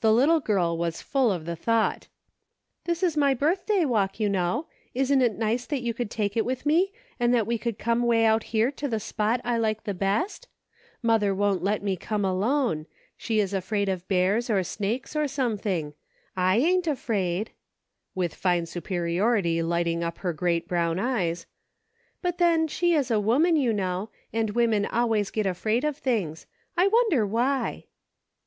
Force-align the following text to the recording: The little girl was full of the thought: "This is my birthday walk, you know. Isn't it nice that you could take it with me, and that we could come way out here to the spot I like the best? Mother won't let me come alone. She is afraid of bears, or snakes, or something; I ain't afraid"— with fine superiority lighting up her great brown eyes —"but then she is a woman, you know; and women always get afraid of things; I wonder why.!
The 0.00 0.14
little 0.14 0.40
girl 0.40 0.78
was 0.78 1.02
full 1.02 1.30
of 1.30 1.44
the 1.44 1.56
thought: 1.56 2.08
"This 2.86 3.02
is 3.02 3.18
my 3.18 3.34
birthday 3.34 3.84
walk, 3.84 4.18
you 4.18 4.30
know. 4.30 4.64
Isn't 4.94 5.20
it 5.20 5.36
nice 5.36 5.66
that 5.66 5.82
you 5.82 5.92
could 5.92 6.10
take 6.10 6.38
it 6.38 6.44
with 6.46 6.64
me, 6.64 6.90
and 7.20 7.34
that 7.34 7.46
we 7.46 7.58
could 7.58 7.78
come 7.78 8.04
way 8.04 8.24
out 8.24 8.44
here 8.44 8.70
to 8.70 8.88
the 8.88 8.98
spot 8.98 9.42
I 9.44 9.58
like 9.58 9.84
the 9.84 9.92
best? 9.92 10.48
Mother 11.02 11.34
won't 11.34 11.62
let 11.62 11.82
me 11.82 11.98
come 11.98 12.24
alone. 12.24 12.86
She 13.18 13.38
is 13.38 13.52
afraid 13.52 13.90
of 13.90 14.08
bears, 14.08 14.48
or 14.48 14.64
snakes, 14.64 15.14
or 15.14 15.28
something; 15.28 15.92
I 16.34 16.56
ain't 16.56 16.86
afraid"— 16.86 17.50
with 18.14 18.34
fine 18.34 18.64
superiority 18.64 19.62
lighting 19.62 20.02
up 20.02 20.16
her 20.20 20.32
great 20.32 20.66
brown 20.66 20.98
eyes 20.98 21.44
—"but 22.22 22.38
then 22.38 22.68
she 22.68 22.94
is 22.94 23.10
a 23.10 23.20
woman, 23.20 23.54
you 23.56 23.74
know; 23.74 24.08
and 24.32 24.52
women 24.56 24.86
always 24.86 25.28
get 25.30 25.44
afraid 25.44 25.84
of 25.84 25.98
things; 25.98 26.46
I 26.74 26.86
wonder 26.88 27.26
why.! 27.26 27.84